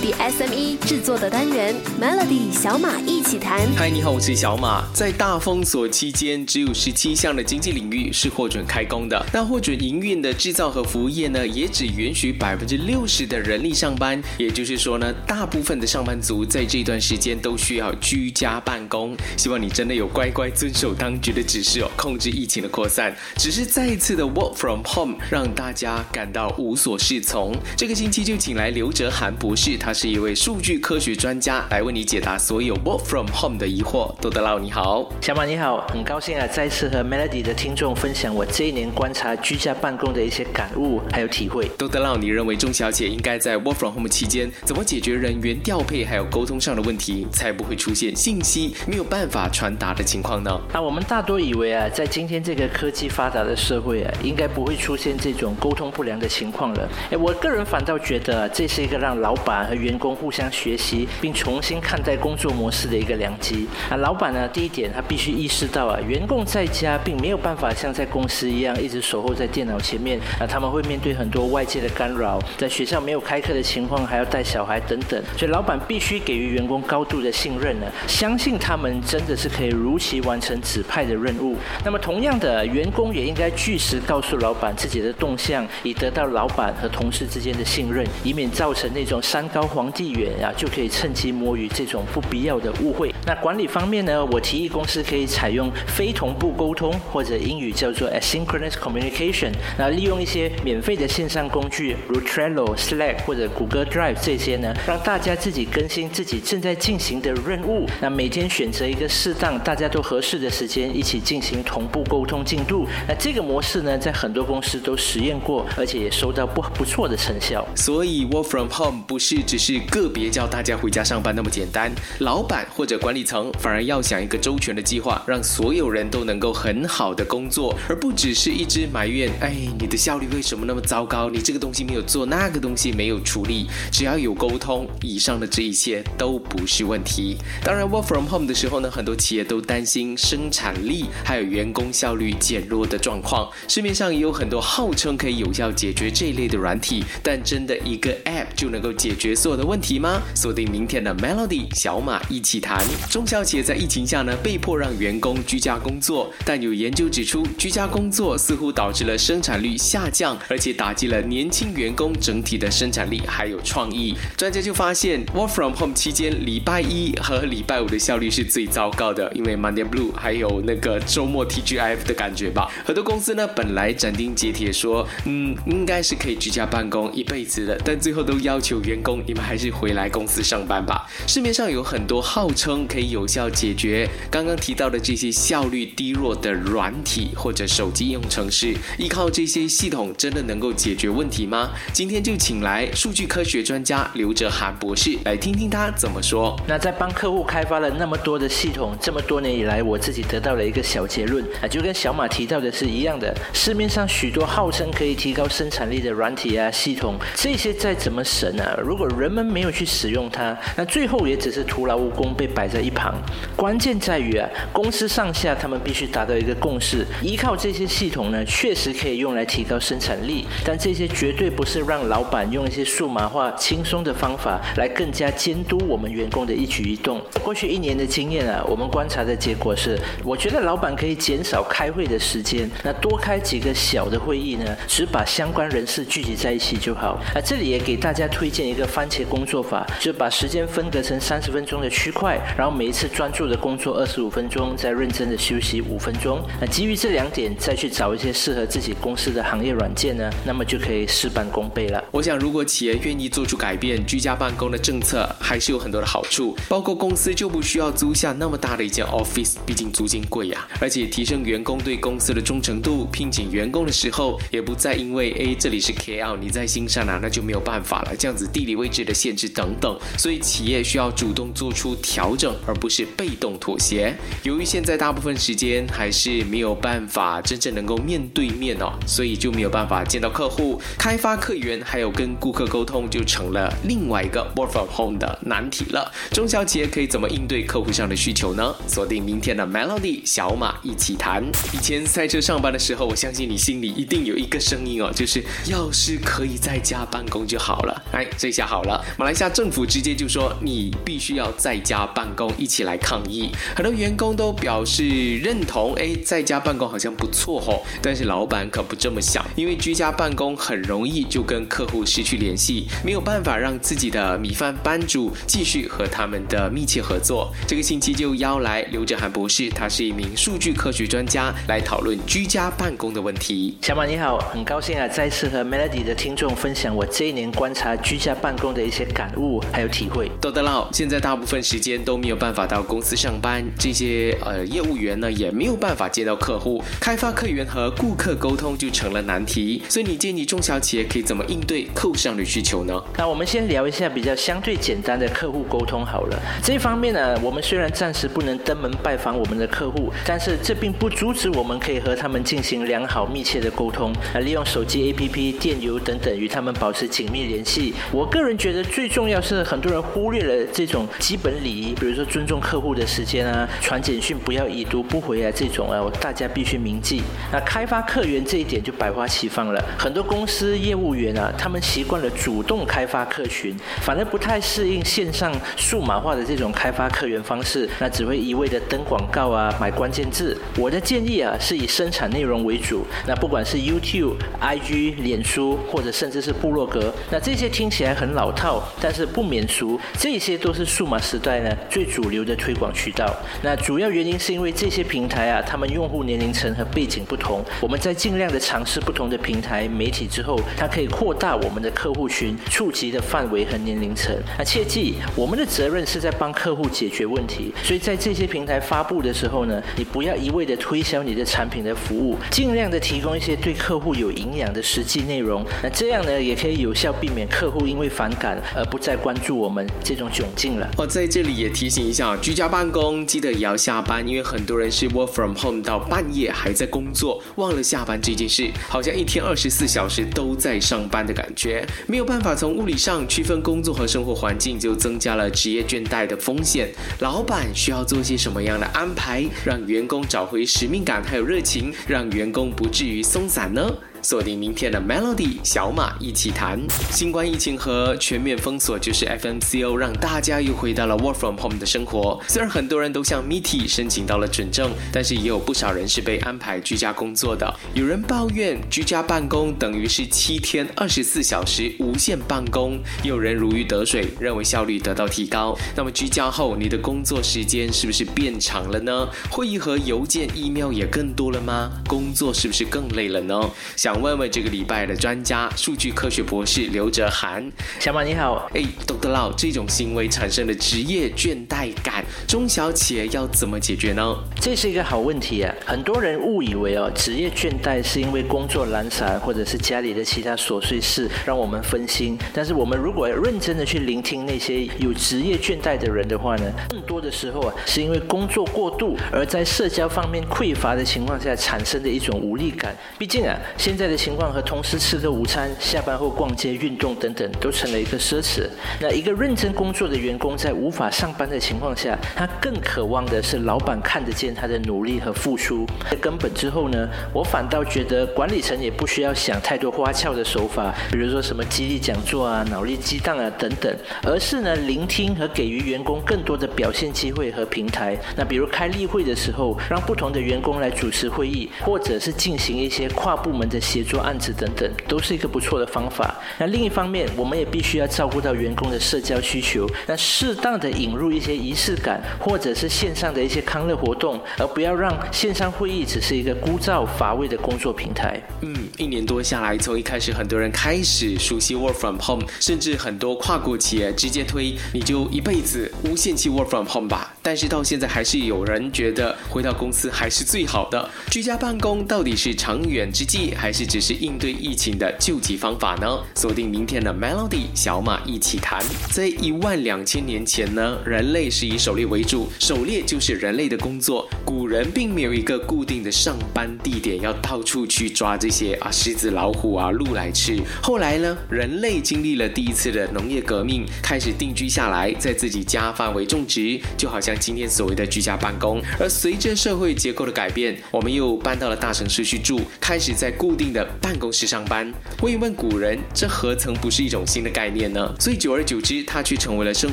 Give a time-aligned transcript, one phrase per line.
[0.00, 3.60] 地 SME 制作的单元 Melody 小马一起谈。
[3.76, 4.84] 嗨，你好，我是小马。
[4.92, 9.26] 在大封锁期间，只有十七项的经济领域是获准开工的。
[9.32, 14.22] 那获准营运的制造和服务业呢，也只允许百分之六十的人力上班。
[14.38, 19.16] 也就是说呢，大部分的上班族在这段时间都需要居家办公。
[19.36, 23.14] 希望你真的有乖乖遵守当局的指示哦，控制疫情的扩散。
[23.36, 27.54] 只是再一次的 work from home 让大家感到无所适从。
[27.76, 34.10] 这个星期就请来刘哲涵博士，他是一位数据科学专家，来为你解答所有 work from home 的疑惑。
[34.18, 41.68] 多德劳你好，小马你好，很高兴啊，再次和 Melody 的听众分享我这一年观察居家办公的一些感悟还有体会。
[41.76, 50.50] 多德劳，你认为钟小姐应该在 work from home 期间怎么解决人员调配还有沟通上的问题，才不会出现信息没有办法传达的情况呢？
[50.72, 56.88] 啊，我们大多以为啊，在今天这个科技发达的社会啊，应该不会出现这种沟通不良的情况了。
[57.10, 63.66] 哎，我个人反倒觉得这是一个让老板和员工互相学习并重新看待工作模式的一个良机。
[63.90, 81.56] 啊，老板呢，第一点他必须意识到啊，员工在家并没有办法像在公司一样一直守候在电脑前面啊，他们会面对很多外界的干扰，在学校没有开课的情况还要带小孩等等，所以老板必须给予员工高度的信任呢，相信他们真的是可以如期完成指派的任务。
[81.84, 93.14] 那么同样的，员工也应该据实告诉老板自己的动向，以得到老板和同事之间的信任，以免造成那种山高皇帝远啊就可以趁机摸鱼这种不必要的误会。
[93.24, 107.86] 那管理方面呢，我提议公司可以采用非同步沟通，或者英语叫做 asynchronous communication，那利用一些免费的线上工具，如 Trello、Slack 或者谷歌 Drive 这些呢，让大家自己更新自己正在进行的任务。
[108.00, 112.88] 那每天选择一个适当、大家都合适的时间，一起进行同步沟通进度。
[113.06, 117.64] 那这个模式呢，在很多公司都实验过，而且也收到不不错的成效。
[117.76, 131.28] 所以 work from home 不是只是个别叫大家回家上班那么简单，老板或者管理层反而要想一个周全的计划，让所有人都能够很好的工作，而不只是一直埋怨，哎，你的效率为什么那么糟糕？
[131.30, 133.66] 你这个东西没有做，那个东西没有处理。
[133.92, 137.36] 只要有沟通，以上的这一切都不是问题。
[137.62, 143.50] 当然，work from home 的时候呢，很多企业都担心生产力还有员工效率减弱的状况。
[143.68, 150.22] 市面上也有很多号称可以有效解决这一类的软体，但真的一个 app 就能够解决所有的问题吗？
[150.34, 152.84] 锁定明天的 Melody 小马一起谈。
[153.10, 164.14] 中小企业在疫情下呢，被迫让员工居家工作，但有研究指出，居家工作似乎导致了生产率下降，而且打击了年轻员工整体的生产力还有创意。
[164.36, 172.70] 专家就发现，work from home 期间，礼拜一和礼拜五的效率是最糟糕的，因为 Monday Blue 还有那个周末 TGIF 的感觉吧。
[172.84, 181.06] 很多公司呢，本来斩钉截铁说，嗯，应该是可以居家办公一辈子的，但最后都要求员工，你们还是回来公司上班吧。
[181.26, 191.70] 市面上有很多号称可以有效解决刚刚提到的这些效率低弱的软体或者手机应用程式，依靠这些系统真的能够解决问题吗？
[191.92, 196.58] 今天就请来数据科学专家刘哲涵博士来听听他怎么说。
[196.66, 203.34] 那在帮客户开发了那么多的系统，这么多年以来，我自己得到了一个小结论啊，就跟小马提到的是一样的。
[203.52, 213.14] 市面上许多号称可以提高生产力的软体啊系统，这些再怎么神啊，如果人们没有去使用它，那最后也只是徒劳无功，被摆在一旁。
[213.56, 227.20] 关键在于啊，公司上下他们必须达到一个共识，依靠这些系统呢，确实可以用来提高生产力，但这些绝对不是让老板用一些数码化、轻松的方法来更加监督我们员工的一举一动。
[227.42, 237.20] 过去一年的经验啊，我们观察的结果是，我觉得老板可以减少开会的时间，那多开几个小的会议呢，只把相关人士聚集在一起就好。
[237.34, 246.42] 啊，这里也给大家推荐一个方番茄工作法，就把时间分隔成三十分钟的区块，然后每一次专注的工作二十五分钟，再认真的休息五分钟。
[246.58, 252.02] 那基于这两点，再去找一些适合自己公司的行业软件呢，那么就可以事半功倍了。
[252.10, 274.14] 我想，如果企业愿意做出改变，居家办公的政策还是有很多的好处，包括公司就不需要租下那么大的一间 office，毕竟租金贵呀，而且提升员工对公司的忠诚度，聘请员工的时候也不再因为哎这里是 KL，你在新山啊，那就没有办法了，这样子地理位置的限制等等，所以企业需要主动做出调整，而不是被动妥协。
[274.42, 286.12] 由于现在大部分时间还是没有办法真正能够面对面哦，所以就没有办法见到客户、开发客源，还有跟顾客沟通，就成了另外一个 work from home 的难题了。
[286.30, 288.74] 中小企业可以怎么应对客户上的需求呢？
[288.86, 291.42] 锁定明天的 Melody 小马一起谈。
[291.72, 298.02] 以前赛车上班的时候，我相信你心里一定有一个声音哦，就是要是可以在家办公就好了。
[298.12, 298.83] 哎，这下好。
[298.84, 299.04] 了。
[299.18, 303.50] 马来西亚政府直接就说你必须要在家办公，一起来抗议。
[303.74, 307.82] 很多员工都表示认同，哎，在家办公好像不错哦。
[308.00, 317.52] 但是老板可不这么想，因为居家办公很容易就跟客户失去联系，没有办法让自己的米饭班主继续和他们的密切合作。
[317.66, 323.76] 这个星期就邀来刘哲涵博士，他是一名数据科学专家，来讨论居家办公的问题。
[323.82, 330.30] 小马你好，很高兴啊，再次和 Melody 的听众分享我这一年观察居家办公的一些感悟还有体会。
[330.40, 339.82] 豆得佬，现在大部分时间都没有办法到公司上班，这些呃业务员呢也没有办法接到客户，开发客源和顾客沟通就成了难题。
[339.88, 343.02] 所以你建议中小企业可以怎么应对客户上的需求呢？
[343.16, 346.38] 那我们先聊一下比较相对简单的客户沟通好了。
[346.62, 357.94] 这方面呢，我们虽然暂时不能登门拜访我们的客户，但是这并不阻止我们可以和他们进行良好密切的沟通，啊，利用手机 APP、电邮等等与他们保持紧密联系。
[358.12, 367.22] 我个人觉得最重要是很多人忽略了这种基本礼仪，比如说尊重客户的时间啊，传简讯不要已读不回啊，这种啊，大家必须铭记。
[367.52, 380.56] 那开发客源这一点就百花齐放了，很多公司业务员啊，他们习惯了主动开发客群，反而不太适应线上数码化的这种开发客源方式，那只会一味的登广告啊，买关键字。
[380.78, 383.04] 我的建议啊，是以生产内容为主。
[383.26, 393.34] 那不管是 YouTube、IG、脸书，或者甚至是部落格，那这些听起来很老套，但是不免俗，这些都是数码时代呢最主流的推广渠道。
[393.62, 404.34] 那主要原因是因为这些平台啊，他们用户年龄层和背景不同，我们在尽量的尝试不同的平台媒体之后，它可以扩大我们的客户群触及的范围和年龄层。
[404.58, 415.64] 那切记，我们的责任是在帮客户解决问题，所以在这些平台发布的时候呢，你不要一味的推销你的产品的服务，尽量的提供一些对客户有营养的实际内容。
[415.82, 420.90] 那这样呢，也可以有效避免客户因为烦感而不再关注我们这种窘境了。
[420.96, 436.90] 我在这里也提醒一下，居家办公记得也要下班，因为很多人是 work from home 到半夜还在工作，忘了下班这件事，好像一天二十四小时都在上班的感觉，没有办法从物理上区分工作和生活环境，就增加了职业倦怠的风险。
[437.20, 443.90] 老板需要做些什么样的安排，让员工找回使命感还有热情，让员工不至于松散呢？
[444.24, 446.80] 锁定明天的 Melody 小马一起谈。
[447.10, 452.40] 新冠疫情和全面封锁，就是 FMCO 让大家又回到了 Work from Home 的生活。
[452.48, 457.72] 虽然很多人都向 MIT 申请到了准证，但是也有不少人是被安排居家工作的。
[457.92, 465.76] 有人抱怨居家办公等于是七天二十四小时无限办公，有人如鱼得水，认为效率得到提高。
[465.94, 469.28] 那么居家后，你的工作时间是不是变长了呢？
[469.50, 471.90] 会议和邮件、email 也更多了吗？
[472.08, 473.60] 工作是不是更累了呢？
[473.96, 477.70] 想问问这个礼拜的专家，数据科学博士刘哲涵。
[477.98, 479.30] 小马你好，哎，Dr.
[479.30, 484.36] Lau，这种行为产生的职业倦怠感，中小企业要怎么解决呢？
[484.60, 485.74] 这是一个好问题啊！
[485.84, 492.38] 很多人误以为哦，职业倦怠是因为工作懒散，或者是家里的其他琐碎事让我们分心。
[492.52, 502.96] 但是我们如果认真的去聆听那些有职业倦怠的人的话呢，更多的时候啊，是因为工作过度，而在社交方面匮乏的情况下产生的一种无力感。
[503.18, 508.68] 毕竟啊，现在的情况和同事吃个午餐、下班后逛街、运动等等，都成了一个奢侈。
[509.00, 515.86] 那一个认真工作的员工在无法上班的情况下，他更渴望的是老板看得见他的努力和付出。
[516.10, 528.18] 在根本之后呢，我反倒觉得管理层也不需要想太多花俏的手法，比如说什么激励讲座啊、脑力激荡啊等等，而是呢聆听和给予员工更多的表现机会和平台。
[528.36, 536.34] 那比如开例会的时候，让不同的员工来主持会议，或者是进行一些跨部门的协作案子等等，都是一个不错的方法。
[536.58, 548.42] 那另一方面，我们也必须要照顾到员工的社交需求，那适当的引入一些仪式感，或者是线上的一些康乐活动，而不要让线上会议只是一个枯燥乏味的工作平台。
[548.62, 557.33] 嗯，一年多下来，从一开始很多人开始熟悉 work from home，甚至很多跨国企业直接推你就一辈子无限期 work from home 吧。
[557.46, 561.10] 但是到现在还是有人觉得回到公司还是最好的。
[561.30, 566.08] 居家办公到底是长远之计，还是只是应对疫情的救急方法呢？
[566.34, 568.82] 锁定明天的 Melody 小马一起谈。
[569.10, 574.26] 在一万两千年前呢，人类是以狩猎为主，狩猎就是人类的工作。
[574.42, 580.58] 古人并没有一个固定的上班地点，要到处去抓这些啊狮子、老虎啊鹿来吃。
[580.82, 588.82] 后来呢，人类经历了第一次的农业革命，开始定居下来，在自己家范围种植，就好像今天所谓的居家办公。
[588.98, 594.92] 而随着社会结构的改变，我们又搬到了大城市去住，开始在固定的办公室上班。
[595.22, 598.14] 问一问古人，这何曾不是一种新的概念呢？
[598.18, 599.92] 所以久而久之，它却成为了生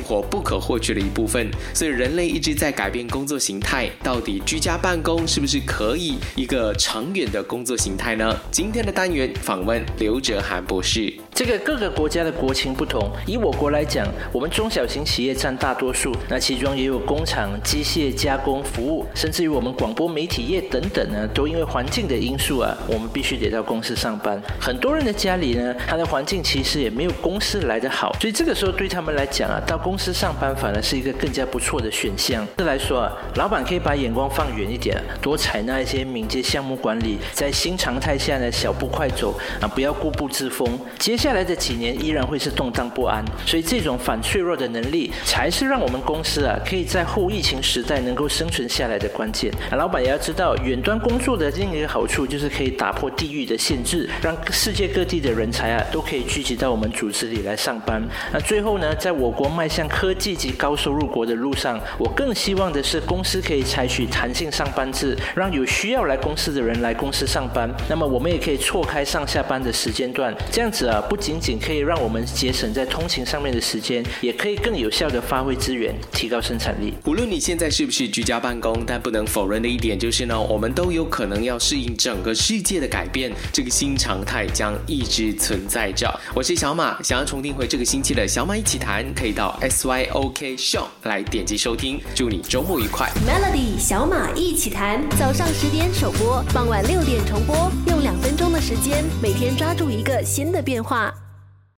[0.00, 1.50] 活不可或缺的一部分。
[1.74, 8.36] 所以人类一直在改变工作形态，到底居家办公是不是可以一个长远的工作形态呢？
[8.50, 11.12] 今天的单元访问刘哲涵博士。
[11.34, 24.40] 这个各个国家的国情不同，以我国来讲，我们中小型企业占大多数，那其中也有工厂、机械加工服务，甚至于我们广播媒体业等等呢，都因为环境的因素啊，我们必须得到公司上班。
[24.60, 32.46] 很多人的家里呢，他的环境其实也没有公司来得好，所以这个时候对他们来讲啊，到公司上班反而是一个更加不错的选项。
[32.58, 40.78] 这来说啊，老板可以把眼光放远一点，多采纳一些敏捷项目管理，在新常态下呢，小步快走啊，不要固步自封。
[40.98, 49.48] 接下来的几年依然会是动荡不安，所以这种反脆弱的能力，才是让我们公司啊可以在后疫情时代能够生存下来的关键。
[49.70, 58.02] 老板也要知道，远端工作的另一个好处就是可以打破地域的限制，让世界各地的人才啊都可以聚集到我们组织里来上班。
[58.32, 67.72] 那最后呢，在我国迈向科技及高收入国的路上，我更希望的是公司可以采取弹性上班制，让有需要来公司的人来公司上班。
[67.88, 76.94] 那么我们也可以错开上下班的时间段，这样子啊，不仅仅可以让我们节省在通勤上面的时间，也可以更有效的发挥资源，提高生产力。
[77.04, 86.10] 无论你现在是不是居家办公，但不能否认的一点就是呢，我们都有可能要适应整个世界的改变，这个新常态将一直存在着。
[86.34, 92.00] 我是小马，想要重听回这个星期的小马一起谈，可以到 S Y O K Show 来点击收听。
[92.14, 93.12] 祝你周末愉快。
[93.28, 101.01] Melody 小马一起谈，早上十点首播，傍晚六点重播，用两分钟的时间，每天抓住一个新的变化。